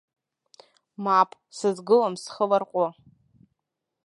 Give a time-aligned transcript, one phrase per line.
[1.03, 2.87] Мап, сызгылом схы ларҟәы.